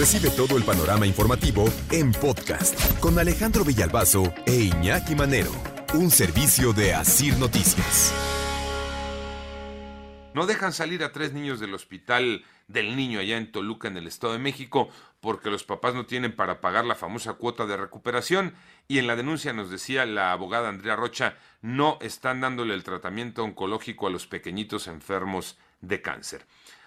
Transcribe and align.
Recibe 0.00 0.30
todo 0.30 0.56
el 0.56 0.64
panorama 0.64 1.06
informativo 1.06 1.66
en 1.90 2.10
podcast 2.12 2.98
con 3.00 3.18
Alejandro 3.18 3.66
Villalbazo 3.66 4.32
e 4.46 4.54
Iñaki 4.54 5.14
Manero, 5.14 5.52
un 5.92 6.10
servicio 6.10 6.72
de 6.72 6.94
Asir 6.94 7.36
Noticias. 7.36 8.10
No 10.32 10.46
dejan 10.46 10.72
salir 10.72 11.04
a 11.04 11.12
tres 11.12 11.34
niños 11.34 11.60
del 11.60 11.74
hospital 11.74 12.46
del 12.66 12.96
niño 12.96 13.20
allá 13.20 13.36
en 13.36 13.52
Toluca, 13.52 13.88
en 13.88 13.98
el 13.98 14.06
Estado 14.06 14.32
de 14.32 14.38
México, 14.38 14.88
porque 15.20 15.50
los 15.50 15.64
papás 15.64 15.94
no 15.94 16.06
tienen 16.06 16.34
para 16.34 16.62
pagar 16.62 16.86
la 16.86 16.94
famosa 16.94 17.34
cuota 17.34 17.66
de 17.66 17.76
recuperación. 17.76 18.54
Y 18.88 19.00
en 19.00 19.06
la 19.06 19.16
denuncia 19.16 19.52
nos 19.52 19.70
decía 19.70 20.06
la 20.06 20.32
abogada 20.32 20.70
Andrea 20.70 20.96
Rocha, 20.96 21.36
no 21.60 21.98
están 22.00 22.40
dándole 22.40 22.72
el 22.72 22.84
tratamiento 22.84 23.44
oncológico 23.44 24.06
a 24.06 24.10
los 24.10 24.26
pequeñitos 24.26 24.86
enfermos 24.86 25.58
de 25.82 26.00
cáncer. 26.00 26.46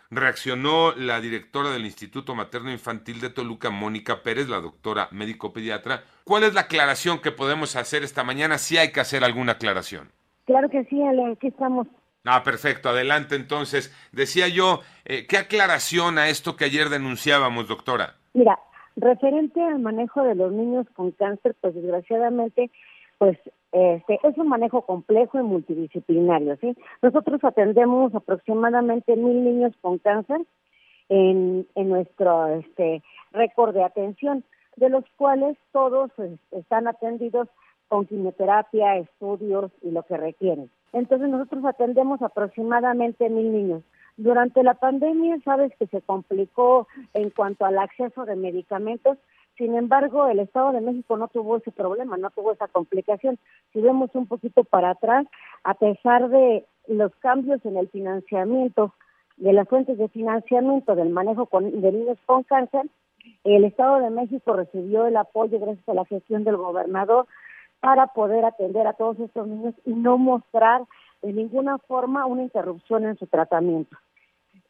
Reaccionó 0.10 0.94
la 0.96 1.20
directora 1.22 1.72
del 1.72 1.86
Instituto 1.86 2.36
Materno 2.36 2.72
Infantil 2.72 3.20
de 3.20 3.30
Toluca, 3.30 3.70
Mónica 3.70 4.22
Pérez, 4.22 4.48
la 4.48 4.60
doctora 4.60 5.08
médico 5.12 5.54
pediatra. 5.54 6.04
¿Cuál 6.24 6.44
es 6.44 6.54
la 6.54 6.62
aclaración 6.62 7.20
que 7.20 7.32
podemos 7.32 7.76
hacer 7.76 8.04
esta 8.04 8.24
mañana? 8.24 8.58
Si 8.58 8.78
hay 8.78 8.92
que 8.92 9.00
hacer 9.00 9.24
alguna 9.24 9.54
aclaración. 9.54 10.12
Claro 10.46 10.70
que 10.70 10.84
sí, 10.86 11.02
Ale, 11.02 11.32
aquí 11.32 11.48
estamos. 11.48 11.88
Ah, 12.26 12.44
perfecto, 12.44 12.90
adelante 12.90 13.36
entonces. 13.36 13.94
Decía 14.12 14.48
yo, 14.48 14.82
eh, 15.06 15.26
¿qué 15.28 15.38
aclaración 15.38 16.18
a 16.18 16.30
esto 16.30 16.56
que 16.56 16.66
ayer 16.66 16.90
denunciábamos, 16.90 17.68
doctora? 17.68 18.16
Mira, 18.34 18.58
referente 18.96 19.62
al 19.62 19.80
manejo 19.80 20.24
de 20.24 20.36
los 20.36 20.52
niños 20.52 20.86
con 20.96 21.12
cáncer, 21.12 21.56
pues 21.60 21.76
desgraciadamente, 21.76 22.72
pues 23.24 23.40
este, 23.72 24.20
es 24.22 24.38
un 24.38 24.50
manejo 24.50 24.82
complejo 24.82 25.40
y 25.40 25.44
multidisciplinario, 25.44 26.58
¿sí? 26.58 26.76
Nosotros 27.02 27.42
atendemos 27.42 28.14
aproximadamente 28.14 29.16
mil 29.16 29.46
niños 29.46 29.72
con 29.80 29.98
cáncer 29.98 30.42
en, 31.08 31.66
nuestro 31.74 32.48
este, 32.48 33.02
récord 33.32 33.74
de 33.76 33.86
atención, 33.86 34.44
de 34.76 34.90
los 34.90 35.06
cuales 35.16 35.56
todos 35.72 36.12
están 36.52 36.90
atendidos 36.90 37.48
con 37.88 38.08
quimioterapia, 38.08 38.98
estudios 38.98 39.72
y 39.82 39.92
lo 39.92 40.04
que 40.04 40.18
requieren. 40.18 40.70
Entonces 40.92 41.30
nosotros 41.30 41.64
atendemos 41.64 42.22
aproximadamente 42.22 43.30
mil 43.30 43.54
niños. 43.54 43.84
Durante 44.18 44.64
la 44.64 44.74
pandemia, 44.74 45.40
sabes 45.46 45.72
que 45.80 45.88
se 45.88 46.02
complicó 46.02 46.90
en 47.14 47.30
cuanto 47.30 47.64
al 47.64 47.78
acceso 47.78 48.26
de 48.26 48.36
medicamentos, 48.36 49.18
sin 49.58 49.76
embargo, 49.76 50.28
el 50.28 50.40
Estado 50.40 50.72
de 50.72 50.82
México 50.82 51.16
no 51.18 51.28
tuvo 51.28 51.58
ese 51.58 51.72
problema, 51.72 52.18
no 52.18 52.32
tuvo 52.32 52.54
esa 52.54 52.68
complicación. 52.68 53.38
Si 53.72 53.82
vemos 53.82 54.10
un 54.14 54.28
poquito 54.28 54.64
para 54.64 54.92
atrás, 54.92 55.28
a 55.64 55.76
pesar 55.76 56.30
de 56.30 56.66
los 56.88 57.16
cambios 57.18 57.64
en 57.66 57.78
el 57.78 57.88
financiamiento, 57.90 58.94
de 59.38 59.54
las 59.54 59.68
fuentes 59.68 59.98
de 59.98 60.10
financiamiento 60.10 60.96
del 60.96 61.10
manejo 61.10 61.48
de 61.52 61.92
niños 61.92 62.18
con 62.26 62.44
cáncer, 62.44 62.88
el 63.44 63.64
Estado 63.64 64.00
de 64.00 64.10
México 64.10 64.54
recibió 64.54 65.06
el 65.06 65.18
apoyo 65.18 65.60
gracias 65.60 65.88
a 65.88 65.94
la 65.94 66.06
gestión 66.06 66.44
del 66.44 66.58
gobernador 66.58 67.28
para 67.80 68.08
poder 68.08 68.46
atender 68.46 68.88
a 68.88 68.94
todos 68.94 69.20
estos 69.20 69.48
niños 69.48 69.76
y 69.86 69.94
no 69.94 70.18
mostrar 70.18 70.84
de 71.22 71.34
ninguna 71.34 71.78
forma 71.78 72.26
una 72.26 72.44
interrupción 72.44 73.06
en 73.06 73.18
su 73.18 73.28
tratamiento. 73.28 73.98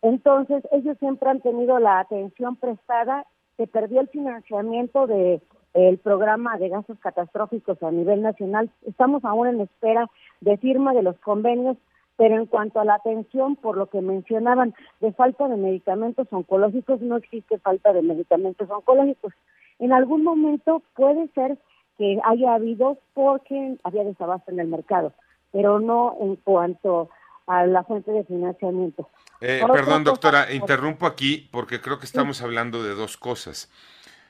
Entonces, 0.02 0.64
ellos 0.72 0.98
siempre 1.00 1.30
han 1.30 1.40
tenido 1.40 1.80
la 1.80 2.00
atención 2.00 2.56
prestada, 2.58 3.26
se 3.58 3.68
perdió 3.68 4.02
el 4.02 4.08
financiamiento 4.08 5.08
de 5.08 5.42
el 5.74 5.98
programa 5.98 6.58
de 6.58 6.70
gastos 6.70 7.00
catastróficos 7.00 7.82
a 7.82 7.92
nivel 7.92 8.22
nacional. 8.22 8.70
Estamos 8.86 9.26
aún 9.26 9.48
en 9.48 9.62
espera 9.62 10.10
de 10.42 10.58
firma 10.58 10.94
de 10.94 11.02
los 11.02 11.18
convenios, 11.20 11.78
pero 12.16 12.36
en 12.36 12.46
cuanto 12.46 12.80
a 12.80 12.86
la 12.86 12.96
atención, 12.96 13.56
por 13.56 13.76
lo 13.78 13.88
que 13.88 14.02
mencionaban 14.02 14.76
de 15.00 15.12
falta 15.14 15.48
de 15.48 15.58
medicamentos 15.58 16.28
oncológicos, 16.32 17.02
no 17.02 17.18
existe 17.18 17.58
falta 17.58 17.92
de 17.92 18.04
medicamentos 18.04 18.70
oncológicos. 18.70 19.34
En 19.80 19.94
algún 19.94 20.24
momento 20.24 20.84
puede 20.96 21.28
ser 21.30 21.58
que 21.98 22.20
haya 22.24 22.54
habido 22.54 22.98
porque 23.16 23.78
había 23.84 24.04
desabasto 24.04 24.52
en 24.52 24.60
el 24.60 24.68
mercado, 24.68 25.12
pero 25.52 25.80
no 25.80 26.16
en 26.20 26.36
cuanto 26.36 27.10
a 27.48 27.66
la 27.66 27.84
fuente 27.84 28.12
de 28.12 28.24
financiamiento. 28.24 29.10
Eh, 29.42 29.62
perdón, 29.72 30.04
doctora, 30.04 30.54
interrumpo 30.54 31.06
aquí 31.06 31.50
porque 31.52 31.82
creo 31.82 32.00
que 32.00 32.06
estamos 32.06 32.42
hablando 32.42 32.84
de 32.84 32.96
dos 32.96 33.18
cosas. 33.18 33.70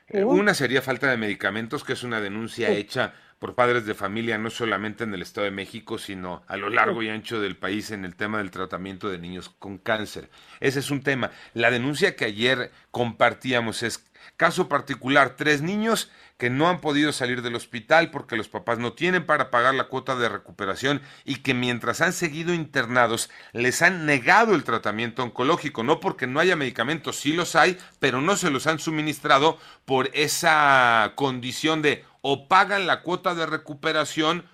Eh, 0.08 0.24
una 0.24 0.54
sería 0.54 0.82
falta 0.82 1.10
de 1.10 1.16
medicamentos, 1.16 1.84
que 1.84 1.94
es 1.94 2.02
una 2.02 2.20
denuncia 2.20 2.70
hecha 2.70 3.14
por 3.38 3.54
padres 3.54 3.84
de 3.84 3.94
familia 3.94 4.38
no 4.38 4.50
solamente 4.50 5.04
en 5.04 5.12
el 5.14 5.22
Estado 5.22 5.44
de 5.44 5.50
México, 5.50 5.98
sino 5.98 6.42
a 6.46 6.56
lo 6.56 6.70
largo 6.70 7.02
y 7.02 7.08
ancho 7.10 7.40
del 7.40 7.56
país 7.56 7.90
en 7.90 8.04
el 8.04 8.16
tema 8.16 8.38
del 8.38 8.50
tratamiento 8.50 9.08
de 9.08 9.18
niños 9.18 9.50
con 9.58 9.78
cáncer. 9.78 10.30
Ese 10.60 10.78
es 10.78 10.90
un 10.90 11.02
tema. 11.02 11.30
La 11.52 11.70
denuncia 11.70 12.16
que 12.16 12.24
ayer 12.24 12.70
compartíamos 12.90 13.82
es 13.82 14.04
caso 14.36 14.68
particular, 14.68 15.34
tres 15.36 15.62
niños 15.62 16.10
que 16.38 16.50
no 16.50 16.68
han 16.68 16.80
podido 16.80 17.12
salir 17.12 17.42
del 17.42 17.54
hospital 17.54 18.10
porque 18.10 18.36
los 18.36 18.48
papás 18.48 18.78
no 18.78 18.92
tienen 18.92 19.24
para 19.24 19.50
pagar 19.50 19.74
la 19.74 19.84
cuota 19.84 20.16
de 20.16 20.28
recuperación 20.28 21.00
y 21.24 21.42
que 21.42 21.54
mientras 21.54 22.00
han 22.00 22.12
seguido 22.12 22.52
internados 22.52 23.30
les 23.52 23.82
han 23.82 24.04
negado 24.06 24.54
el 24.54 24.64
tratamiento 24.64 25.22
oncológico, 25.22 25.84
no 25.84 26.00
porque 26.00 26.26
no 26.26 26.40
haya 26.40 26.56
medicamentos, 26.56 27.16
sí 27.16 27.32
los 27.32 27.54
hay, 27.54 27.78
pero 28.00 28.20
no 28.20 28.36
se 28.36 28.50
los 28.50 28.66
han 28.66 28.78
suministrado 28.78 29.58
por 29.84 30.08
esa 30.12 31.12
condición 31.14 31.82
de 31.82 32.04
o 32.20 32.48
pagan 32.48 32.86
la 32.86 33.02
cuota 33.02 33.34
de 33.34 33.46
recuperación 33.46 34.44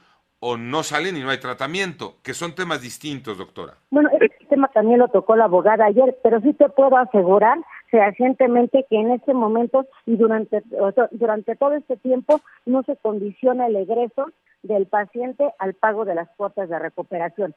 o 0.40 0.56
no 0.56 0.82
salen 0.82 1.16
y 1.16 1.20
no 1.20 1.30
hay 1.30 1.38
tratamiento, 1.38 2.14
que 2.22 2.32
son 2.32 2.54
temas 2.54 2.80
distintos, 2.80 3.36
doctora. 3.36 3.74
Bueno, 3.90 4.08
este 4.12 4.46
tema 4.48 4.68
también 4.68 4.98
lo 4.98 5.08
tocó 5.08 5.36
la 5.36 5.44
abogada 5.44 5.84
ayer, 5.84 6.16
pero 6.22 6.40
sí 6.40 6.54
te 6.54 6.68
puedo 6.70 6.96
asegurar 6.96 7.58
fehacientemente 7.90 8.86
que 8.88 8.96
en 8.96 9.10
este 9.10 9.34
momento 9.34 9.86
y 10.06 10.16
durante, 10.16 10.62
durante 11.10 11.56
todo 11.56 11.72
este 11.72 11.96
tiempo 11.96 12.40
no 12.66 12.82
se 12.84 12.96
condiciona 12.96 13.66
el 13.66 13.76
egreso 13.76 14.30
del 14.62 14.86
paciente 14.86 15.52
al 15.58 15.74
pago 15.74 16.04
de 16.04 16.14
las 16.14 16.28
cuotas 16.36 16.68
de 16.68 16.78
recuperación. 16.78 17.54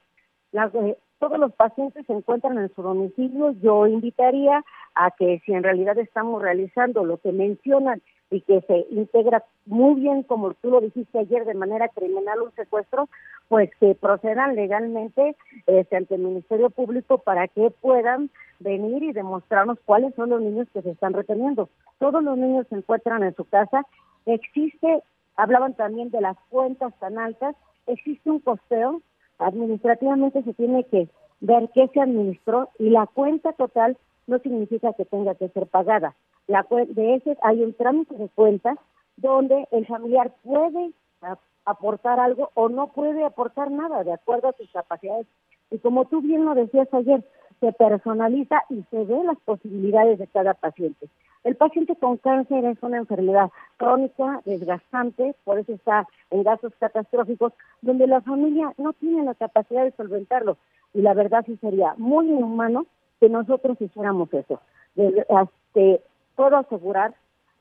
Eh, 0.54 0.98
todos 1.20 1.40
los 1.40 1.54
pacientes 1.54 2.06
se 2.06 2.14
encuentran 2.14 2.58
en 2.58 2.74
su 2.76 2.82
domicilio. 2.82 3.52
Yo 3.62 3.88
invitaría 3.88 4.64
a 4.96 5.12
que 5.12 5.42
si 5.46 5.54
en 5.54 5.64
realidad 5.64 5.98
estamos 5.98 6.42
realizando 6.42 7.06
lo 7.06 7.18
que 7.18 7.32
mencionan 7.32 8.02
y 8.34 8.42
que 8.42 8.62
se 8.62 8.88
integra 8.90 9.44
muy 9.68 10.02
bien, 10.02 10.24
como 10.24 10.56
tú 10.56 10.72
lo 10.72 10.82
dijiste 10.82 11.20
ayer, 11.20 11.46
de 11.46 11.54
manera 11.54 11.88
criminal 11.90 12.42
un 12.42 12.52
secuestro, 12.56 13.08
pues 13.48 13.70
que 13.80 13.94
procedan 13.94 14.56
legalmente 14.56 15.36
este, 15.68 15.98
ante 15.98 16.16
el 16.16 16.22
Ministerio 16.22 16.72
Público 16.72 17.20
para 17.20 17.48
que 17.48 17.70
puedan 17.70 18.32
venir 18.60 19.04
y 19.04 19.14
demostrarnos 19.14 19.78
cuáles 19.86 20.16
son 20.16 20.32
los 20.32 20.42
niños 20.42 20.68
que 20.74 20.82
se 20.82 20.90
están 20.90 21.14
reteniendo. 21.14 21.70
Todos 22.00 22.24
los 22.24 22.36
niños 22.36 22.66
se 22.70 22.76
encuentran 22.76 23.22
en 23.22 23.36
su 23.36 23.46
casa. 23.46 23.86
Existe, 24.26 25.04
hablaban 25.36 25.76
también 25.76 26.10
de 26.10 26.22
las 26.22 26.38
cuentas 26.50 26.92
tan 27.00 27.20
altas, 27.20 27.56
existe 27.86 28.32
un 28.32 28.40
costeo, 28.40 29.02
administrativamente 29.38 30.42
se 30.42 30.56
tiene 30.56 30.86
que 30.86 31.08
ver 31.40 31.70
qué 31.76 31.88
se 31.94 32.02
administró 32.02 32.70
y 32.80 32.90
la 32.90 33.06
cuenta 33.06 33.54
total 33.54 33.96
no 34.26 34.40
significa 34.40 34.94
que 34.94 35.06
tenga 35.06 35.36
que 35.36 35.50
ser 35.50 35.68
pagada. 35.68 36.16
La, 36.48 36.66
de 36.70 37.16
ese 37.16 37.38
hay 37.42 37.64
un 37.64 37.74
trámite 37.74 38.16
de 38.16 38.30
cuentas 38.30 38.78
donde 39.18 39.68
el 39.72 39.86
familiar 39.86 40.34
puede 40.44 40.92
aportar 41.66 42.20
algo 42.20 42.52
o 42.56 42.70
no 42.70 42.88
puede 42.88 43.24
aportar 43.24 43.72
nada 43.72 44.04
de 44.04 44.14
acuerdo 44.14 44.50
a 44.50 44.54
sus 44.54 44.70
capacidades. 44.72 45.28
Y 45.72 45.80
como 45.80 46.06
tú 46.06 46.22
bien 46.22 46.46
lo 46.46 46.54
decías 46.54 46.88
ayer, 46.94 47.24
se 47.60 47.72
personaliza 47.72 48.64
y 48.70 48.84
se 48.92 49.06
ve 49.06 49.24
las 49.24 49.40
posibilidades 49.40 50.20
de 50.20 50.28
cada 50.28 50.54
paciente. 50.54 51.08
El 51.44 51.56
paciente 51.56 51.96
con 51.96 52.18
cáncer 52.18 52.64
es 52.66 52.82
una 52.82 52.98
enfermedad 52.98 53.50
crónica, 53.78 54.42
desgastante, 54.46 55.36
por 55.44 55.60
eso 55.60 55.74
está 55.74 56.08
en 56.32 56.44
gastos 56.44 56.74
catastróficos, 56.80 57.54
donde 57.82 58.08
la 58.08 58.22
familia 58.22 58.74
no 58.78 58.94
tiene 58.94 59.24
la 59.24 59.34
capacidad 59.36 59.84
de 59.84 59.92
solventarlo. 59.92 60.58
Y 60.94 61.02
la 61.02 61.14
verdad 61.14 61.44
sí 61.46 61.58
sería 61.58 61.96
muy 61.98 62.30
inhumano 62.30 62.86
que 63.20 63.30
nosotros 63.30 63.82
hiciéramos 63.82 64.34
eso. 64.34 64.62
este, 64.96 66.02
puedo 66.36 66.58
asegurar 66.58 67.14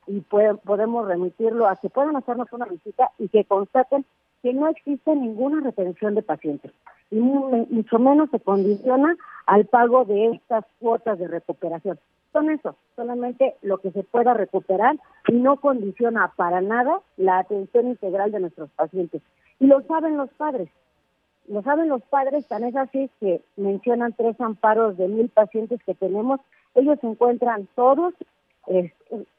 y 0.06 0.20
podemos 0.20 1.06
remitirlo 1.06 1.68
a 1.68 1.76
que 1.76 1.88
puedan 1.88 2.16
hacernos 2.16 2.52
una 2.52 2.66
visita 2.66 3.10
y 3.18 3.28
que 3.28 3.44
constaten 3.44 4.04
que 4.42 4.52
no 4.52 4.68
existe 4.68 5.14
ninguna 5.14 5.60
retención 5.60 6.14
de 6.14 6.22
pacientes 6.22 6.72
y 7.12 7.16
mucho 7.20 7.98
menos 7.98 8.30
se 8.30 8.40
condiciona 8.40 9.16
al 9.44 9.66
pago 9.66 10.06
de 10.06 10.30
estas 10.30 10.64
cuotas 10.80 11.18
de 11.18 11.28
recuperación. 11.28 11.98
Son 12.32 12.50
eso, 12.50 12.74
solamente 12.96 13.54
lo 13.60 13.78
que 13.78 13.90
se 13.90 14.02
pueda 14.02 14.32
recuperar 14.32 14.96
y 15.28 15.34
no 15.34 15.58
condiciona 15.58 16.32
para 16.34 16.62
nada 16.62 17.00
la 17.18 17.40
atención 17.40 17.88
integral 17.88 18.32
de 18.32 18.40
nuestros 18.40 18.70
pacientes. 18.70 19.20
Y 19.60 19.66
lo 19.66 19.82
saben 19.82 20.16
los 20.16 20.30
padres. 20.30 20.70
Lo 21.48 21.60
saben 21.62 21.90
los 21.90 22.00
padres, 22.04 22.48
tan 22.48 22.64
es 22.64 22.74
así 22.74 23.10
que 23.20 23.42
mencionan 23.56 24.14
tres 24.14 24.40
amparos 24.40 24.96
de 24.96 25.08
mil 25.08 25.28
pacientes 25.28 25.80
que 25.84 25.94
tenemos. 25.94 26.40
Ellos 26.74 26.98
se 27.00 27.08
encuentran 27.08 27.68
todos 27.74 28.14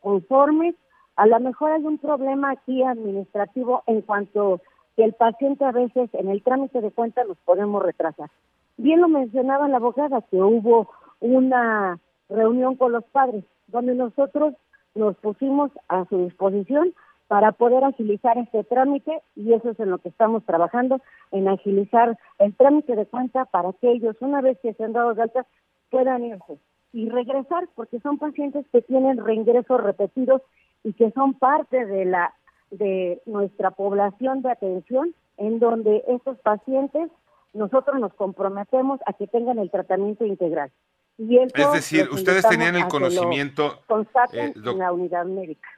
conformes. 0.02 0.76
A 1.16 1.28
lo 1.28 1.40
mejor 1.40 1.72
hay 1.72 1.84
un 1.84 1.98
problema 1.98 2.52
aquí 2.52 2.84
administrativo 2.84 3.84
en 3.88 4.02
cuanto 4.02 4.62
que 4.96 5.04
el 5.04 5.14
paciente 5.14 5.66
a 5.66 5.72
veces 5.72 6.10
en 6.14 6.30
el 6.30 6.44
trámite 6.44 6.82
de 6.82 6.92
cuentas 6.92 7.28
los 7.28 7.38
podemos 7.40 7.84
retrasar. 7.84 8.30
Bien 8.78 9.02
lo 9.02 9.08
mencionaba 9.08 9.68
la 9.68 9.78
abogada 9.78 10.22
que 10.22 10.38
hubo 10.38 10.90
una 11.20 12.00
reunión 12.30 12.76
con 12.76 12.92
los 12.92 13.04
padres 13.06 13.44
donde 13.68 13.96
nosotros 13.96 14.56
nos 14.96 15.16
pusimos 15.18 15.72
a 15.88 16.06
su 16.06 16.18
disposición 16.26 16.94
para 17.28 17.52
poder 17.52 17.84
agilizar 17.84 18.38
este 18.38 18.64
trámite 18.64 19.22
y 19.36 19.54
eso 19.54 19.72
es 19.72 19.80
en 19.80 19.90
lo 19.90 19.98
que 19.98 20.10
estamos 20.10 20.44
trabajando, 20.46 21.00
en 21.32 21.48
agilizar 21.48 22.18
el 22.38 22.56
trámite 22.56 22.96
de 22.96 23.06
cuenta 23.06 23.46
para 23.46 23.74
que 23.74 23.92
ellos, 23.92 24.16
una 24.20 24.42
vez 24.42 24.60
que 24.60 24.74
se 24.74 24.84
han 24.84 24.94
dado 24.94 25.14
de 25.14 25.24
alta, 25.24 25.46
puedan 25.90 26.26
irse 26.26 26.60
y 26.94 27.10
regresar, 27.10 27.68
porque 27.76 28.00
son 28.00 28.20
pacientes 28.20 28.66
que 28.72 28.82
tienen 28.82 29.18
reingresos 29.18 29.82
repetidos 29.82 30.42
y 30.84 30.94
que 30.94 31.12
son 31.12 31.34
parte 31.34 31.86
de 31.86 32.06
la 32.06 32.34
de 32.70 33.22
nuestra 33.26 33.72
población 33.72 34.42
de 34.42 34.52
atención, 34.52 35.14
en 35.38 35.60
donde 35.60 36.04
estos 36.08 36.40
pacientes 36.40 37.12
nosotros 37.54 38.00
nos 38.00 38.14
comprometemos 38.16 39.00
a 39.06 39.14
que 39.14 39.28
tengan 39.28 39.60
el 39.60 39.70
tratamiento 39.70 40.26
integral. 40.26 40.72
Y 41.18 41.38
es 41.38 41.54
decir, 41.74 42.10
ustedes 42.12 42.48
tenían 42.48 42.76
el 42.76 42.88
conocimiento 42.88 43.80
eh, 44.34 44.54
en 44.56 44.80
la 44.80 44.92
unidad 44.92 45.26
médica. 45.26 45.70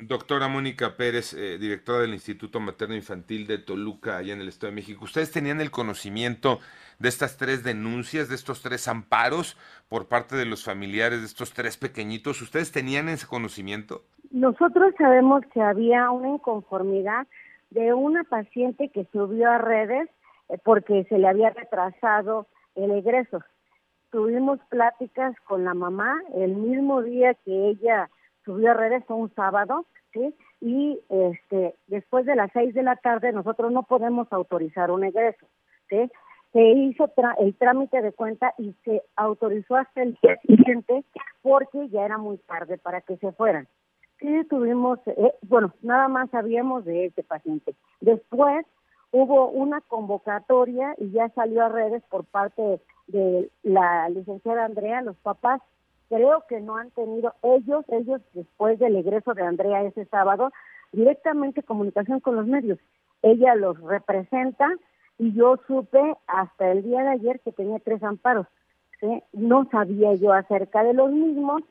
Doctora 0.00 0.46
Mónica 0.46 0.96
Pérez, 0.96 1.34
eh, 1.34 1.58
directora 1.58 1.98
del 1.98 2.14
Instituto 2.14 2.60
Materno 2.60 2.94
Infantil 2.94 3.48
de 3.48 3.58
Toluca, 3.58 4.18
allá 4.18 4.32
en 4.32 4.40
el 4.40 4.46
Estado 4.46 4.70
de 4.70 4.76
México, 4.76 5.04
¿ustedes 5.04 5.32
tenían 5.32 5.60
el 5.60 5.72
conocimiento 5.72 6.60
de 7.00 7.08
estas 7.08 7.36
tres 7.36 7.64
denuncias, 7.64 8.28
de 8.28 8.36
estos 8.36 8.62
tres 8.62 8.86
amparos 8.86 9.56
por 9.88 10.06
parte 10.06 10.36
de 10.36 10.44
los 10.44 10.64
familiares 10.64 11.18
de 11.18 11.26
estos 11.26 11.52
tres 11.52 11.76
pequeñitos? 11.76 12.40
¿Ustedes 12.40 12.70
tenían 12.70 13.08
ese 13.08 13.26
conocimiento? 13.26 14.02
Nosotros 14.30 14.94
sabemos 14.98 15.42
que 15.52 15.60
había 15.60 16.08
una 16.12 16.28
inconformidad 16.28 17.26
de 17.70 17.92
una 17.92 18.22
paciente 18.22 18.90
que 18.90 19.04
subió 19.10 19.50
a 19.50 19.58
redes 19.58 20.08
eh, 20.48 20.58
porque 20.62 21.06
se 21.08 21.18
le 21.18 21.26
había 21.26 21.50
retrasado 21.50 22.46
el 22.76 22.92
egreso. 22.92 23.42
Tuvimos 24.12 24.60
pláticas 24.68 25.34
con 25.44 25.64
la 25.64 25.74
mamá 25.74 26.20
el 26.36 26.54
mismo 26.54 27.02
día 27.02 27.34
que 27.44 27.70
ella 27.70 28.08
subió 28.48 28.70
a 28.70 28.74
redes, 28.74 29.04
fue 29.04 29.16
un 29.16 29.34
sábado, 29.34 29.84
¿sí? 30.14 30.34
Y 30.62 30.98
este, 31.10 31.74
después 31.86 32.24
de 32.24 32.34
las 32.34 32.50
seis 32.52 32.72
de 32.72 32.82
la 32.82 32.96
tarde 32.96 33.30
nosotros 33.30 33.70
no 33.70 33.82
podemos 33.82 34.26
autorizar 34.32 34.90
un 34.90 35.04
egreso, 35.04 35.46
¿sí? 35.90 36.10
Se 36.54 36.62
hizo 36.62 37.12
el 37.40 37.54
trámite 37.56 38.00
de 38.00 38.12
cuenta 38.12 38.54
y 38.56 38.74
se 38.84 39.02
autorizó 39.16 39.76
hasta 39.76 40.02
el 40.02 40.16
día 40.22 40.38
siguiente 40.46 41.04
porque 41.42 41.90
ya 41.90 42.06
era 42.06 42.16
muy 42.16 42.38
tarde 42.38 42.78
para 42.78 43.02
que 43.02 43.18
se 43.18 43.32
fueran. 43.32 43.68
Sí, 44.18 44.44
tuvimos, 44.48 44.98
eh, 45.06 45.34
bueno, 45.42 45.74
nada 45.82 46.08
más 46.08 46.30
sabíamos 46.30 46.86
de 46.86 47.04
este 47.04 47.22
paciente. 47.22 47.74
Después 48.00 48.64
hubo 49.10 49.50
una 49.50 49.82
convocatoria 49.82 50.94
y 50.96 51.10
ya 51.10 51.28
salió 51.30 51.66
a 51.66 51.68
redes 51.68 52.02
por 52.08 52.24
parte 52.24 52.80
de 53.08 53.50
la 53.62 54.08
licenciada 54.08 54.64
Andrea, 54.64 55.02
los 55.02 55.16
papás 55.18 55.60
creo 56.08 56.44
que 56.48 56.60
no 56.60 56.76
han 56.76 56.90
tenido 56.90 57.34
ellos, 57.42 57.84
ellos 57.88 58.20
después 58.32 58.78
del 58.78 58.96
egreso 58.96 59.34
de 59.34 59.42
Andrea 59.42 59.82
ese 59.82 60.04
sábado, 60.06 60.50
directamente 60.92 61.62
comunicación 61.62 62.20
con 62.20 62.36
los 62.36 62.46
medios. 62.46 62.78
Ella 63.22 63.54
los 63.54 63.80
representa 63.80 64.68
y 65.18 65.32
yo 65.32 65.56
supe 65.66 66.16
hasta 66.26 66.70
el 66.70 66.82
día 66.82 67.02
de 67.02 67.08
ayer 67.08 67.40
que 67.40 67.52
tenía 67.52 67.78
tres 67.80 68.02
amparos. 68.02 68.46
No 69.32 69.68
sabía 69.70 70.14
yo 70.14 70.32
acerca 70.32 70.82
de 70.82 70.94
los 70.94 71.10
mismos, 71.10 71.62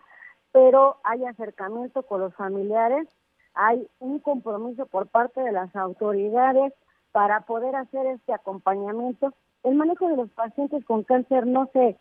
pero 0.51 0.97
hay 1.03 1.25
acercamiento 1.25 2.03
con 2.03 2.21
los 2.21 2.33
familiares, 2.35 3.07
hay 3.53 3.87
un 3.99 4.19
compromiso 4.19 4.85
por 4.85 5.07
parte 5.07 5.41
de 5.41 5.51
las 5.51 5.75
autoridades 5.75 6.73
para 7.11 7.41
poder 7.41 7.75
hacer 7.75 8.05
este 8.07 8.33
acompañamiento. 8.33 9.33
El 9.63 9.75
manejo 9.75 10.07
de 10.07 10.17
los 10.17 10.29
pacientes 10.29 10.85
con 10.85 11.03
cáncer 11.03 11.47
no 11.47 11.69
se 11.73 11.97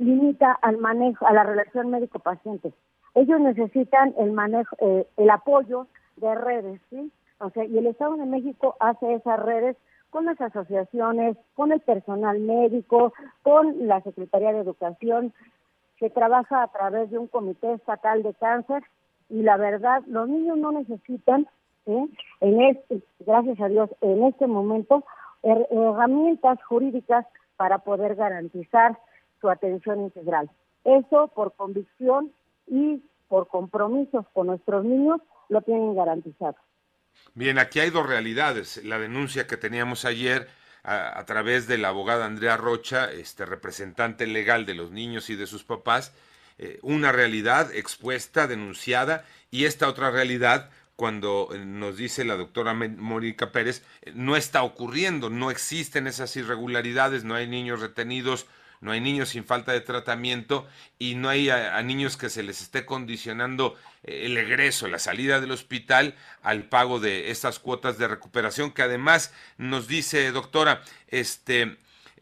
limita 0.00 0.52
al 0.62 0.78
manejo, 0.78 1.26
a 1.26 1.32
la 1.32 1.44
relación 1.44 1.90
médico-paciente. 1.90 2.72
Ellos 3.14 3.38
necesitan 3.40 4.14
el 4.18 4.32
manejo, 4.32 4.74
eh, 4.80 5.06
el 5.16 5.30
apoyo 5.30 5.86
de 6.16 6.34
redes, 6.34 6.80
¿sí? 6.88 7.12
O 7.38 7.50
sea, 7.50 7.64
y 7.64 7.76
el 7.76 7.86
Estado 7.86 8.16
de 8.16 8.24
México 8.24 8.76
hace 8.80 9.14
esas 9.14 9.38
redes 9.40 9.76
con 10.08 10.24
las 10.24 10.40
asociaciones, 10.40 11.36
con 11.54 11.70
el 11.70 11.80
personal 11.80 12.40
médico, 12.40 13.12
con 13.42 13.86
la 13.86 14.00
Secretaría 14.00 14.52
de 14.52 14.60
Educación, 14.60 15.32
que 15.98 16.08
trabaja 16.08 16.62
a 16.62 16.68
través 16.68 17.10
de 17.10 17.18
un 17.18 17.28
comité 17.28 17.74
estatal 17.74 18.22
de 18.22 18.32
cáncer 18.34 18.82
y 19.28 19.42
la 19.42 19.58
verdad, 19.58 20.02
los 20.06 20.28
niños 20.28 20.56
no 20.56 20.72
necesitan, 20.72 21.46
¿sí? 21.84 22.10
en 22.40 22.60
este, 22.62 23.02
gracias 23.20 23.60
a 23.60 23.68
Dios, 23.68 23.90
en 24.00 24.24
este 24.24 24.46
momento, 24.46 25.04
herramientas 25.42 26.58
jurídicas 26.64 27.26
para 27.56 27.78
poder 27.78 28.14
garantizar 28.14 28.98
su 29.40 29.48
atención 29.48 30.00
integral. 30.00 30.50
Eso 30.84 31.28
por 31.34 31.54
convicción 31.54 32.32
y 32.66 33.02
por 33.28 33.48
compromisos 33.48 34.26
con 34.32 34.48
nuestros 34.48 34.84
niños 34.84 35.20
lo 35.48 35.62
tienen 35.62 35.94
garantizado. 35.94 36.56
Bien, 37.34 37.58
aquí 37.58 37.80
hay 37.80 37.90
dos 37.90 38.06
realidades. 38.06 38.84
La 38.84 38.98
denuncia 38.98 39.46
que 39.46 39.56
teníamos 39.56 40.04
ayer 40.04 40.48
a, 40.82 41.24
través 41.26 41.66
de 41.66 41.78
la 41.78 41.88
abogada 41.88 42.24
Andrea 42.24 42.56
Rocha, 42.56 43.12
este 43.12 43.44
representante 43.44 44.26
legal 44.26 44.64
de 44.64 44.74
los 44.74 44.90
niños 44.90 45.28
y 45.30 45.36
de 45.36 45.46
sus 45.46 45.62
papás, 45.62 46.14
eh, 46.58 46.78
una 46.82 47.12
realidad 47.12 47.72
expuesta, 47.74 48.46
denunciada, 48.46 49.24
y 49.50 49.64
esta 49.64 49.88
otra 49.88 50.10
realidad 50.10 50.70
cuando 50.96 51.48
eh, 51.54 51.58
nos 51.64 51.96
dice 51.96 52.24
la 52.24 52.36
doctora 52.36 52.74
Mónica 52.74 53.52
Pérez, 53.52 53.82
eh, 54.02 54.12
no 54.14 54.36
está 54.36 54.62
ocurriendo, 54.62 55.30
no 55.30 55.50
existen 55.50 56.06
esas 56.06 56.36
irregularidades, 56.36 57.24
no 57.24 57.34
hay 57.34 57.46
niños 57.46 57.80
retenidos, 57.80 58.46
no 58.80 58.92
hay 58.92 59.00
niños 59.00 59.30
sin 59.30 59.44
falta 59.44 59.72
de 59.72 59.80
tratamiento 59.80 60.66
y 60.98 61.14
no 61.14 61.28
hay 61.28 61.50
a, 61.50 61.80
niños 61.82 62.16
que 62.16 62.30
se 62.30 62.42
les 62.42 62.62
esté 62.62 62.86
condicionando 62.86 63.76
eh, 64.02 64.22
el 64.24 64.36
egreso, 64.36 64.88
la 64.88 64.98
salida 64.98 65.40
del 65.40 65.50
hospital 65.50 66.16
al 66.42 66.64
pago 66.64 66.98
de 66.98 67.30
estas 67.30 67.58
cuotas 67.58 67.98
de 67.98 68.08
recuperación 68.08 68.72
que 68.72 68.82
además 68.82 69.32
nos 69.58 69.86
dice 69.86 70.32
doctora, 70.32 70.82
este 71.08 71.78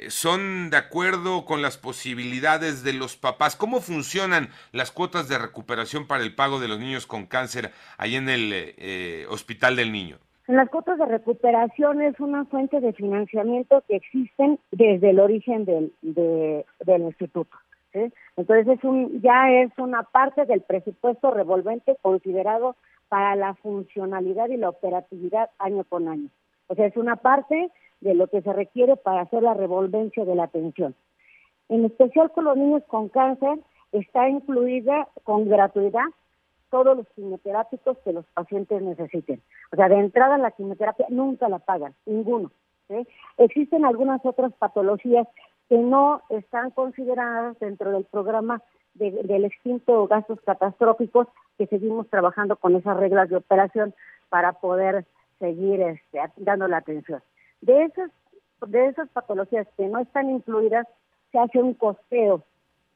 son 0.08 0.70
de 0.70 0.76
acuerdo 0.76 1.44
con 1.44 1.60
las 1.60 1.76
posibilidades 1.76 2.84
de 2.84 2.92
los 2.92 3.16
papás. 3.16 3.56
¿Cómo 3.56 3.80
funcionan 3.80 4.50
las 4.70 4.92
cuotas 4.92 5.28
de 5.28 5.38
recuperación 5.38 6.06
para 6.06 6.22
el 6.22 6.34
pago 6.34 6.60
de 6.60 6.68
los 6.68 6.78
niños 6.78 7.06
con 7.06 7.26
cáncer 7.26 7.72
ahí 7.96 8.14
en 8.14 8.28
el 8.28 8.52
eh, 8.52 9.26
Hospital 9.28 9.74
del 9.74 9.90
Niño? 9.90 10.20
Las 10.48 10.70
cuotas 10.70 10.98
de 10.98 11.04
recuperación 11.04 12.00
es 12.00 12.18
una 12.20 12.46
fuente 12.46 12.80
de 12.80 12.94
financiamiento 12.94 13.82
que 13.86 13.96
existen 13.96 14.58
desde 14.70 15.10
el 15.10 15.20
origen 15.20 15.66
del, 15.66 15.92
del 16.00 17.02
instituto. 17.02 17.54
Entonces 17.92 18.66
es 18.66 18.82
un, 18.82 19.20
ya 19.20 19.50
es 19.50 19.70
una 19.76 20.04
parte 20.04 20.46
del 20.46 20.62
presupuesto 20.62 21.30
revolvente 21.30 21.98
considerado 22.00 22.76
para 23.10 23.36
la 23.36 23.54
funcionalidad 23.56 24.48
y 24.48 24.56
la 24.56 24.70
operatividad 24.70 25.50
año 25.58 25.84
con 25.84 26.08
año. 26.08 26.30
O 26.68 26.74
sea, 26.74 26.86
es 26.86 26.96
una 26.96 27.16
parte 27.16 27.70
de 28.00 28.14
lo 28.14 28.28
que 28.28 28.40
se 28.40 28.52
requiere 28.54 28.96
para 28.96 29.22
hacer 29.22 29.42
la 29.42 29.52
revolvencia 29.52 30.24
de 30.24 30.34
la 30.34 30.44
atención. 30.44 30.94
En 31.68 31.84
especial 31.84 32.32
con 32.32 32.44
los 32.44 32.56
niños 32.56 32.82
con 32.86 33.10
cáncer 33.10 33.58
está 33.92 34.30
incluida 34.30 35.08
con 35.24 35.46
gratuidad 35.46 36.06
todos 36.70 36.96
los 36.96 37.08
quimioterápicos 37.10 37.98
que 37.98 38.12
los 38.12 38.26
pacientes 38.34 38.82
necesiten. 38.82 39.42
O 39.72 39.76
sea, 39.76 39.88
de 39.88 39.96
entrada 39.96 40.38
la 40.38 40.50
quimioterapia 40.50 41.06
nunca 41.08 41.48
la 41.48 41.58
pagan, 41.58 41.94
ninguno. 42.06 42.50
Existen 43.36 43.84
algunas 43.84 44.24
otras 44.24 44.52
patologías 44.54 45.26
que 45.68 45.76
no 45.76 46.22
están 46.30 46.70
consideradas 46.70 47.58
dentro 47.58 47.92
del 47.92 48.04
programa 48.04 48.62
del 48.94 49.44
extinto 49.44 50.06
gastos 50.08 50.40
catastróficos 50.40 51.28
que 51.56 51.66
seguimos 51.66 52.08
trabajando 52.08 52.56
con 52.56 52.74
esas 52.74 52.96
reglas 52.96 53.28
de 53.28 53.36
operación 53.36 53.94
para 54.28 54.54
poder 54.54 55.04
seguir 55.38 55.80
este, 55.82 56.20
dando 56.36 56.66
la 56.66 56.78
atención. 56.78 57.22
De 57.60 57.84
esas, 57.84 58.10
de 58.66 58.86
esas 58.86 59.08
patologías 59.10 59.68
que 59.76 59.86
no 59.86 60.00
están 60.00 60.30
incluidas, 60.30 60.86
se 61.30 61.38
hace 61.38 61.58
un 61.62 61.74
costeo, 61.74 62.42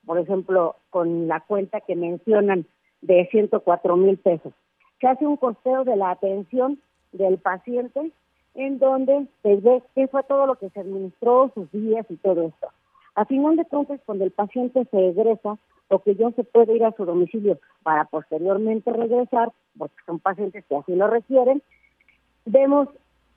por 0.05 0.19
ejemplo, 0.19 0.77
con 0.91 1.29
la 1.29 1.41
cuenta 1.41 1.81
que 1.81 1.95
mencionan 1.95 2.67
de 3.03 3.29
104 3.31 3.97
mil 3.97 4.17
pesos. 4.19 4.53
Se 5.01 5.07
hace 5.07 5.27
un 5.27 5.37
costeo 5.37 5.85
de 5.85 5.97
la 5.97 6.11
atención 6.11 6.81
del 7.13 7.39
paciente 7.39 8.13
en 8.55 8.79
donde 8.79 9.27
se 9.43 9.57
ve 9.57 9.83
qué 9.95 10.09
fue 10.09 10.23
todo 10.25 10.47
lo 10.47 10.57
que 10.57 10.71
se 10.71 10.81
administró, 10.81 11.51
sus 11.55 11.71
días 11.73 12.07
y 12.09 12.17
todo 12.17 12.43
esto. 12.43 12.69
A 13.15 13.25
final 13.25 13.57
de 13.57 13.65
cuentas, 13.65 14.01
cuando 14.07 14.25
el 14.25 14.31
paciente 14.31 14.87
se 14.91 15.09
egresa, 15.09 15.59
o 15.89 15.99
que 15.99 16.15
ya 16.15 16.31
se 16.31 16.45
puede 16.45 16.75
ir 16.75 16.85
a 16.85 16.93
su 16.93 17.05
domicilio 17.05 17.59
para 17.83 18.07
posteriormente 18.07 18.91
regresar, 18.93 19.53
porque 19.77 19.97
son 20.07 20.19
pacientes 20.21 20.65
que 20.65 20.77
así 20.77 20.95
lo 20.95 21.07
requieren, 21.07 21.63
vemos 22.47 22.89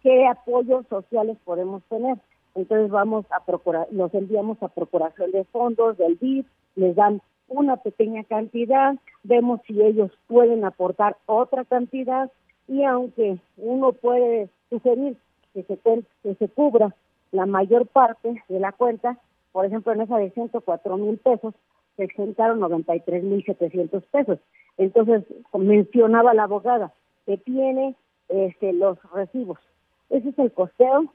qué 0.01 0.25
apoyos 0.27 0.85
sociales 0.87 1.37
podemos 1.43 1.83
tener. 1.89 2.17
Entonces 2.55 2.89
vamos 2.89 3.25
a 3.31 3.43
procurar, 3.43 3.87
los 3.91 4.13
enviamos 4.13 4.61
a 4.63 4.69
procuración 4.69 5.31
de 5.31 5.43
fondos, 5.45 5.97
del 5.97 6.15
BID, 6.15 6.45
les 6.75 6.95
dan 6.95 7.21
una 7.47 7.77
pequeña 7.77 8.23
cantidad, 8.23 8.95
vemos 9.23 9.61
si 9.67 9.81
ellos 9.81 10.11
pueden 10.27 10.65
aportar 10.65 11.17
otra 11.25 11.65
cantidad 11.65 12.31
y 12.67 12.83
aunque 12.83 13.37
uno 13.57 13.93
puede 13.93 14.49
sugerir 14.69 15.17
que 15.53 15.63
se, 15.63 15.77
que 15.77 16.35
se 16.35 16.49
cubra 16.49 16.95
la 17.31 17.45
mayor 17.45 17.87
parte 17.87 18.43
de 18.49 18.59
la 18.59 18.71
cuenta, 18.71 19.17
por 19.51 19.65
ejemplo 19.65 19.93
en 19.93 20.01
esa 20.01 20.17
de 20.17 20.31
104 20.31 20.97
mil 20.97 21.17
pesos, 21.17 21.53
se 21.97 22.03
exentaron 22.03 22.59
93 22.59 23.23
mil 23.23 23.43
700 23.45 24.03
pesos. 24.05 24.39
Entonces 24.77 25.23
mencionaba 25.53 26.33
la 26.33 26.43
abogada 26.43 26.93
que 27.25 27.37
tiene 27.37 27.95
este, 28.29 28.73
los 28.73 28.97
recibos. 29.13 29.59
Ese 30.09 30.29
es 30.29 30.39
el 30.39 30.51
costeo 30.51 31.13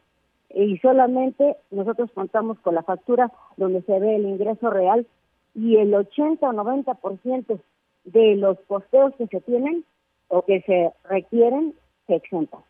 y 0.52 0.78
solamente 0.78 1.56
nosotros 1.70 2.10
contamos 2.12 2.58
con 2.60 2.75
la 2.75 2.82
factura 2.82 3.30
donde 3.56 3.82
se 3.82 3.99
ve 3.99 4.16
el 4.16 4.26
ingreso 4.26 4.70
real 4.70 5.06
y 5.54 5.76
el 5.76 5.95
80 5.95 6.47
o 6.47 6.52
90% 6.52 7.61
de 8.04 8.37
los 8.37 8.59
costeos 8.66 9.14
que 9.16 9.26
se 9.26 9.40
tienen 9.40 9.85
o 10.28 10.45
que 10.45 10.62
se 10.62 10.92
requieren 11.09 11.75
se 12.07 12.16
exentan. 12.16 12.61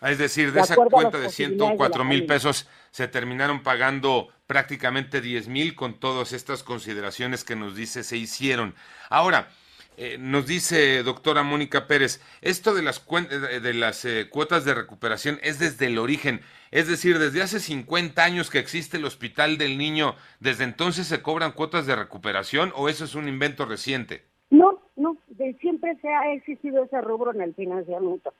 Ah, 0.00 0.10
es 0.12 0.18
decir, 0.18 0.52
de, 0.52 0.60
esa 0.60 0.76
cuenta 0.76 1.18
de 1.18 1.28
104 1.28 2.04
mil 2.04 2.26
pesos 2.26 2.68
se 2.90 3.08
terminaron 3.08 3.62
pagando 3.62 4.28
prácticamente 4.46 5.20
10 5.20 5.48
mil 5.48 5.74
con 5.74 5.98
todas 5.98 6.32
estas 6.32 6.62
consideraciones 6.62 7.44
que 7.44 7.56
nos 7.56 7.74
dice 7.74 8.04
se 8.04 8.16
hicieron. 8.16 8.74
Ahora, 9.10 9.48
eh, 10.00 10.16
nos 10.16 10.46
dice 10.46 11.02
doctora 11.02 11.42
Mónica 11.42 11.88
Pérez, 11.88 12.22
esto 12.40 12.72
de 12.72 12.82
las, 12.82 13.04
de 13.04 13.74
las 13.74 14.04
eh, 14.04 14.28
cuotas 14.30 14.64
de 14.64 14.72
recuperación 14.72 15.38
es 15.42 15.58
desde 15.58 15.86
el 15.86 15.98
origen, 15.98 16.40
es 16.70 16.86
decir, 16.86 17.18
desde 17.18 17.42
hace 17.42 17.58
50 17.58 18.22
años 18.22 18.48
que 18.48 18.60
existe 18.60 18.96
el 18.96 19.04
Hospital 19.04 19.58
del 19.58 19.76
Niño, 19.76 20.14
¿desde 20.38 20.62
entonces 20.62 21.08
se 21.08 21.20
cobran 21.20 21.50
cuotas 21.50 21.84
de 21.86 21.96
recuperación 21.96 22.72
o 22.76 22.88
eso 22.88 23.04
es 23.04 23.16
un 23.16 23.26
invento 23.26 23.64
reciente? 23.64 24.22
No, 24.50 24.78
no, 24.94 25.16
de 25.30 25.54
siempre 25.54 25.96
se 25.96 26.08
ha 26.08 26.32
existido 26.32 26.84
ese 26.84 27.00
rubro 27.00 27.32
en 27.34 27.40
el 27.40 27.54
financiamiento. 27.54 28.32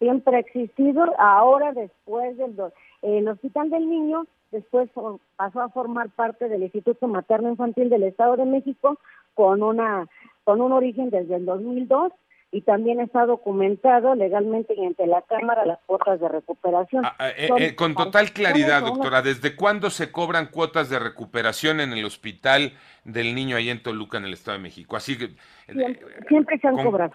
Siempre 0.00 0.36
ha 0.36 0.40
existido, 0.40 1.04
ahora 1.18 1.72
después 1.72 2.36
del 2.36 2.54
el 3.00 3.26
Hospital 3.26 3.70
del 3.70 3.88
Niño 3.88 4.26
después 4.50 4.90
pasó 5.36 5.62
a 5.62 5.68
formar 5.70 6.10
parte 6.10 6.48
del 6.50 6.62
Instituto 6.62 7.08
Materno 7.08 7.48
Infantil 7.48 7.88
del 7.88 8.02
Estado 8.02 8.36
de 8.36 8.44
México 8.44 8.98
con 9.34 9.62
una 9.62 10.06
con 10.44 10.60
un 10.60 10.72
origen 10.72 11.10
desde 11.10 11.36
el 11.36 11.44
2002 11.44 12.12
y 12.52 12.62
también 12.62 13.00
está 13.00 13.26
documentado 13.26 14.14
legalmente 14.14 14.74
y 14.74 14.84
ante 14.84 15.06
la 15.06 15.22
Cámara 15.22 15.64
las 15.64 15.78
cuotas 15.86 16.20
de 16.20 16.28
recuperación. 16.28 17.04
Ah, 17.04 17.28
eh, 17.36 17.48
eh, 17.58 17.76
con 17.76 17.94
total 17.94 18.32
claridad, 18.32 18.82
doctora, 18.82 19.22
¿desde 19.22 19.54
cuándo 19.54 19.88
se 19.90 20.10
cobran 20.10 20.46
cuotas 20.46 20.90
de 20.90 20.98
recuperación 20.98 21.80
en 21.80 21.92
el 21.92 22.04
Hospital 22.04 22.72
del 23.04 23.34
Niño 23.34 23.56
ahí 23.56 23.70
en 23.70 23.82
Toluca, 23.82 24.18
en 24.18 24.24
el 24.24 24.32
Estado 24.32 24.56
de 24.56 24.62
México? 24.64 24.96
Así 24.96 25.16
que 25.16 25.26
eh, 25.68 26.00
siempre, 26.28 26.58
se 26.58 26.66
han 26.66 26.76
cobrado. 26.82 27.14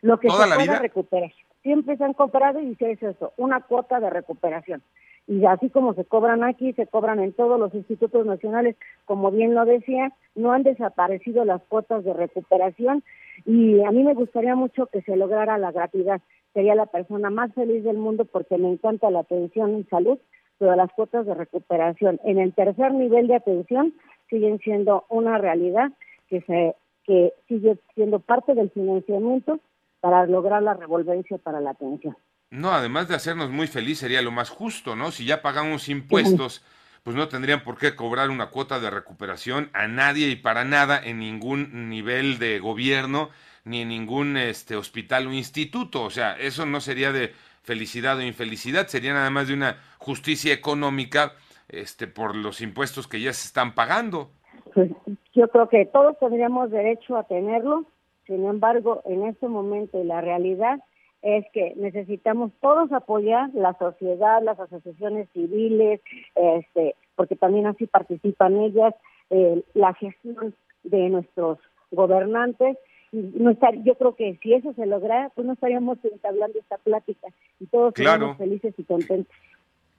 Lo 0.00 0.18
que 0.18 0.30
se 0.30 0.36
pueda 0.36 0.78
recuperar. 0.78 1.32
Siempre 1.62 1.98
se 1.98 2.04
han 2.04 2.14
cobrado 2.14 2.58
y 2.60 2.74
se 2.76 2.92
es 2.92 3.02
eso, 3.02 3.34
una 3.36 3.60
cuota 3.60 4.00
de 4.00 4.08
recuperación 4.08 4.82
y 5.30 5.44
así 5.44 5.70
como 5.70 5.94
se 5.94 6.04
cobran 6.04 6.42
aquí, 6.42 6.72
se 6.72 6.88
cobran 6.88 7.20
en 7.20 7.32
todos 7.32 7.58
los 7.60 7.72
institutos 7.72 8.26
nacionales, 8.26 8.74
como 9.04 9.30
bien 9.30 9.54
lo 9.54 9.64
decía, 9.64 10.12
no 10.34 10.50
han 10.50 10.64
desaparecido 10.64 11.44
las 11.44 11.62
cuotas 11.62 12.02
de 12.02 12.12
recuperación 12.12 13.04
y 13.46 13.80
a 13.84 13.92
mí 13.92 14.02
me 14.02 14.14
gustaría 14.14 14.56
mucho 14.56 14.86
que 14.86 15.02
se 15.02 15.14
lograra 15.14 15.56
la 15.56 15.70
gratuidad. 15.70 16.20
Sería 16.52 16.74
la 16.74 16.86
persona 16.86 17.30
más 17.30 17.54
feliz 17.54 17.84
del 17.84 17.96
mundo 17.96 18.24
porque 18.24 18.58
me 18.58 18.72
encanta 18.72 19.08
la 19.08 19.20
atención 19.20 19.70
en 19.70 19.88
salud, 19.88 20.18
pero 20.58 20.74
las 20.74 20.90
cuotas 20.94 21.24
de 21.26 21.34
recuperación 21.34 22.18
en 22.24 22.40
el 22.40 22.52
tercer 22.52 22.92
nivel 22.92 23.28
de 23.28 23.36
atención 23.36 23.94
siguen 24.30 24.58
siendo 24.58 25.04
una 25.10 25.38
realidad 25.38 25.92
que 26.26 26.40
se 26.40 26.74
que 27.04 27.34
sigue 27.46 27.78
siendo 27.94 28.18
parte 28.18 28.54
del 28.54 28.70
financiamiento 28.70 29.60
para 30.00 30.26
lograr 30.26 30.60
la 30.64 30.74
revolvencia 30.74 31.38
para 31.38 31.60
la 31.60 31.70
atención. 31.70 32.16
No, 32.50 32.72
además 32.72 33.06
de 33.06 33.14
hacernos 33.14 33.50
muy 33.50 33.68
feliz 33.68 33.98
sería 33.98 34.22
lo 34.22 34.32
más 34.32 34.50
justo, 34.50 34.96
¿no? 34.96 35.12
Si 35.12 35.24
ya 35.24 35.40
pagamos 35.40 35.88
impuestos, 35.88 36.64
pues 37.04 37.14
no 37.14 37.28
tendrían 37.28 37.62
por 37.62 37.78
qué 37.78 37.94
cobrar 37.94 38.28
una 38.28 38.50
cuota 38.50 38.80
de 38.80 38.90
recuperación 38.90 39.70
a 39.72 39.86
nadie 39.86 40.28
y 40.28 40.36
para 40.36 40.64
nada 40.64 41.00
en 41.02 41.20
ningún 41.20 41.88
nivel 41.88 42.38
de 42.40 42.58
gobierno 42.58 43.30
ni 43.64 43.82
en 43.82 43.88
ningún 43.88 44.36
este 44.36 44.74
hospital 44.74 45.28
o 45.28 45.32
instituto, 45.32 46.02
o 46.02 46.10
sea, 46.10 46.32
eso 46.32 46.66
no 46.66 46.80
sería 46.80 47.12
de 47.12 47.32
felicidad 47.62 48.16
o 48.18 48.22
infelicidad, 48.22 48.88
sería 48.88 49.12
nada 49.12 49.30
más 49.30 49.48
de 49.48 49.54
una 49.54 49.76
justicia 49.98 50.52
económica 50.52 51.34
este 51.68 52.08
por 52.08 52.34
los 52.34 52.60
impuestos 52.62 53.06
que 53.06 53.20
ya 53.20 53.32
se 53.32 53.46
están 53.46 53.74
pagando. 53.74 54.32
Pues 54.74 54.90
yo 55.34 55.48
creo 55.48 55.68
que 55.68 55.86
todos 55.86 56.18
tendríamos 56.18 56.70
derecho 56.70 57.16
a 57.16 57.24
tenerlo, 57.24 57.84
sin 58.26 58.44
embargo, 58.46 59.02
en 59.04 59.26
este 59.26 59.46
momento 59.46 60.02
la 60.02 60.20
realidad 60.20 60.80
es 61.22 61.44
que 61.52 61.74
necesitamos 61.76 62.50
todos 62.60 62.92
apoyar 62.92 63.50
la 63.54 63.76
sociedad, 63.78 64.42
las 64.42 64.58
asociaciones 64.58 65.28
civiles, 65.32 66.00
este, 66.34 66.94
porque 67.14 67.36
también 67.36 67.66
así 67.66 67.86
participan 67.86 68.56
ellas, 68.58 68.94
eh, 69.30 69.62
la 69.74 69.94
gestión 69.94 70.54
de 70.82 71.10
nuestros 71.10 71.58
gobernantes. 71.90 72.78
Y 73.12 73.18
no 73.34 73.50
estar, 73.50 73.74
yo 73.82 73.96
creo 73.96 74.14
que 74.14 74.38
si 74.40 74.54
eso 74.54 74.72
se 74.74 74.86
logra, 74.86 75.30
pues 75.34 75.46
no 75.46 75.54
estaríamos 75.54 75.98
entablando 76.04 76.58
esta 76.58 76.78
plática 76.78 77.28
y 77.58 77.66
todos 77.66 77.92
claro. 77.92 78.36
felices 78.36 78.72
y 78.78 78.84
contentos 78.84 79.36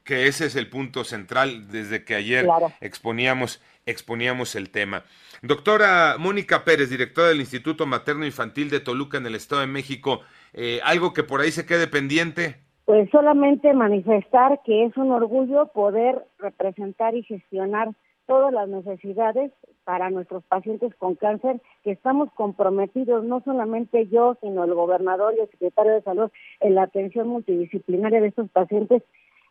que 0.04 0.28
ese 0.28 0.46
es 0.46 0.56
el 0.56 0.68
punto 0.68 1.04
central 1.04 1.68
desde 1.70 2.04
que 2.04 2.16
ayer 2.16 2.48
exponíamos, 2.80 3.62
exponíamos 3.86 4.56
el 4.56 4.70
tema. 4.70 5.04
Doctora 5.42 6.16
Mónica 6.18 6.64
Pérez, 6.64 6.90
directora 6.90 7.30
del 7.30 7.40
Instituto 7.40 7.86
Materno 7.86 8.26
Infantil 8.26 8.70
de 8.70 8.80
Toluca 8.80 9.18
en 9.18 9.26
el 9.26 9.36
Estado 9.36 9.62
de 9.62 9.68
México, 9.68 10.22
eh, 10.54 10.80
¿algo 10.84 11.14
que 11.14 11.24
por 11.24 11.42
ahí 11.42 11.52
se 11.52 11.66
quede 11.66 11.88
pendiente? 11.88 12.56
Pues 12.86 13.10
solamente 13.12 13.74
manifestar 13.74 14.62
que 14.66 14.86
es 14.86 14.98
un 14.98 15.12
orgullo 15.12 15.68
poder 15.68 16.26
representar 16.40 17.16
y 17.16 17.24
gestionar 17.24 17.90
todas 18.26 18.54
las 18.54 18.68
necesidades 18.70 19.52
para 19.84 20.10
nuestros 20.10 20.44
pacientes 20.44 20.94
con 20.96 21.16
cáncer, 21.16 21.62
que 21.84 21.92
estamos 21.92 22.32
comprometidos, 22.34 23.24
no 23.24 23.42
solamente 23.42 24.08
yo, 24.08 24.38
sino 24.42 24.64
el 24.64 24.74
gobernador 24.74 25.34
y 25.36 25.42
el 25.42 25.50
secretario 25.50 25.94
de 25.94 26.02
salud, 26.02 26.32
en 26.60 26.76
la 26.76 26.84
atención 26.84 27.28
multidisciplinaria 27.28 28.22
de 28.22 28.28
estos 28.28 28.50
pacientes 28.50 29.04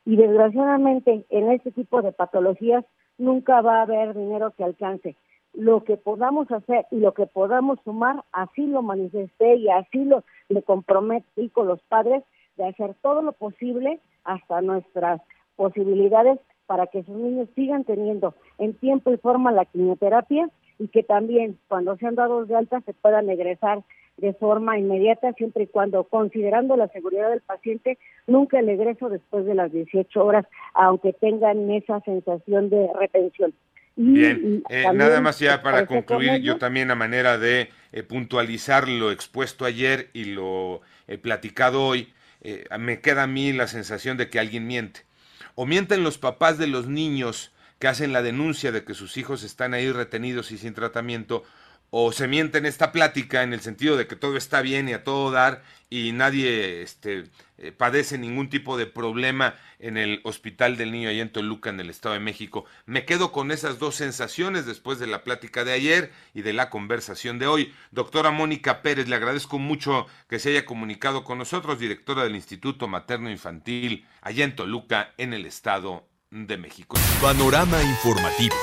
y 0.04 0.16
desgraciadamente 0.16 1.24
en 1.28 1.50
este 1.50 1.72
tipo 1.72 2.00
de 2.02 2.12
patologías 2.12 2.84
nunca 3.18 3.60
va 3.60 3.78
a 3.78 3.82
haber 3.82 4.14
dinero 4.14 4.52
que 4.56 4.64
alcance. 4.64 5.16
Lo 5.52 5.84
que 5.84 5.96
podamos 5.96 6.50
hacer 6.50 6.86
y 6.90 7.00
lo 7.00 7.12
que 7.14 7.26
podamos 7.26 7.78
sumar, 7.84 8.24
así 8.32 8.66
lo 8.66 8.82
manifesté 8.82 9.56
y 9.56 9.68
así 9.68 10.04
lo 10.04 10.24
le 10.48 10.62
comprometí 10.62 11.48
con 11.50 11.66
los 11.66 11.80
padres 11.82 12.22
de 12.56 12.66
hacer 12.66 12.94
todo 13.02 13.22
lo 13.22 13.32
posible 13.32 14.00
hasta 14.24 14.60
nuestras 14.60 15.20
posibilidades 15.56 16.38
para 16.66 16.86
que 16.86 17.02
sus 17.02 17.16
niños 17.16 17.48
sigan 17.54 17.84
teniendo 17.84 18.34
en 18.58 18.74
tiempo 18.74 19.12
y 19.12 19.16
forma 19.16 19.50
la 19.50 19.64
quimioterapia 19.64 20.48
y 20.78 20.88
que 20.88 21.02
también 21.02 21.58
cuando 21.68 21.96
sean 21.96 22.14
dados 22.14 22.48
de 22.48 22.56
alta 22.56 22.80
se 22.82 22.94
puedan 22.94 23.28
egresar 23.28 23.82
de 24.16 24.34
forma 24.34 24.78
inmediata, 24.78 25.32
siempre 25.32 25.64
y 25.64 25.66
cuando, 25.66 26.04
considerando 26.04 26.76
la 26.76 26.88
seguridad 26.88 27.30
del 27.30 27.40
paciente, 27.40 27.98
nunca 28.26 28.60
el 28.60 28.68
egreso 28.68 29.08
después 29.08 29.46
de 29.46 29.54
las 29.54 29.72
18 29.72 30.24
horas, 30.24 30.46
aunque 30.74 31.12
tengan 31.12 31.70
esa 31.70 32.00
sensación 32.00 32.70
de 32.70 32.90
retención. 32.94 33.54
Bien, 34.02 34.62
eh, 34.70 34.86
nada 34.94 35.20
más 35.20 35.38
ya 35.40 35.62
para 35.62 35.84
concluir, 35.84 36.40
yo 36.40 36.56
también 36.56 36.90
a 36.90 36.94
manera 36.94 37.36
de 37.36 37.70
eh, 37.92 38.02
puntualizar 38.02 38.88
lo 38.88 39.12
expuesto 39.12 39.66
ayer 39.66 40.08
y 40.14 40.24
lo 40.24 40.80
he 41.06 41.18
platicado 41.18 41.84
hoy, 41.84 42.10
eh, 42.40 42.64
me 42.78 43.02
queda 43.02 43.24
a 43.24 43.26
mí 43.26 43.52
la 43.52 43.66
sensación 43.66 44.16
de 44.16 44.30
que 44.30 44.38
alguien 44.38 44.66
miente. 44.66 45.04
O 45.54 45.66
mienten 45.66 46.02
los 46.02 46.16
papás 46.16 46.56
de 46.56 46.66
los 46.66 46.86
niños 46.86 47.52
que 47.78 47.88
hacen 47.88 48.14
la 48.14 48.22
denuncia 48.22 48.72
de 48.72 48.84
que 48.84 48.94
sus 48.94 49.18
hijos 49.18 49.42
están 49.42 49.74
ahí 49.74 49.92
retenidos 49.92 50.50
y 50.50 50.56
sin 50.56 50.72
tratamiento, 50.72 51.44
o 51.90 52.12
se 52.12 52.28
miente 52.28 52.58
en 52.58 52.66
esta 52.66 52.92
plática 52.92 53.42
en 53.42 53.52
el 53.52 53.60
sentido 53.60 53.96
de 53.96 54.06
que 54.06 54.16
todo 54.16 54.36
está 54.36 54.62
bien 54.62 54.88
y 54.88 54.92
a 54.92 55.04
todo 55.04 55.30
dar 55.30 55.62
y 55.90 56.12
nadie 56.12 56.82
este, 56.82 57.24
eh, 57.58 57.72
padece 57.72 58.16
ningún 58.16 58.48
tipo 58.48 58.78
de 58.78 58.86
problema 58.86 59.56
en 59.80 59.96
el 59.96 60.20
Hospital 60.22 60.76
del 60.76 60.92
Niño 60.92 61.08
allá 61.08 61.22
en 61.22 61.32
Toluca, 61.32 61.70
en 61.70 61.80
el 61.80 61.90
Estado 61.90 62.14
de 62.14 62.20
México. 62.20 62.64
Me 62.86 63.04
quedo 63.04 63.32
con 63.32 63.50
esas 63.50 63.78
dos 63.78 63.96
sensaciones 63.96 64.66
después 64.66 65.00
de 65.00 65.08
la 65.08 65.24
plática 65.24 65.64
de 65.64 65.72
ayer 65.72 66.12
y 66.32 66.42
de 66.42 66.52
la 66.52 66.70
conversación 66.70 67.38
de 67.38 67.48
hoy. 67.48 67.74
Doctora 67.90 68.30
Mónica 68.30 68.82
Pérez, 68.82 69.08
le 69.08 69.16
agradezco 69.16 69.58
mucho 69.58 70.06
que 70.28 70.38
se 70.38 70.50
haya 70.50 70.64
comunicado 70.64 71.24
con 71.24 71.38
nosotros, 71.38 71.80
directora 71.80 72.22
del 72.22 72.36
Instituto 72.36 72.86
Materno 72.86 73.30
Infantil 73.30 74.06
allá 74.22 74.44
en 74.44 74.54
Toluca, 74.54 75.12
en 75.18 75.32
el 75.32 75.44
Estado 75.44 76.06
de 76.30 76.56
México. 76.56 76.96
Panorama 77.20 77.82
informativo. 77.82 78.54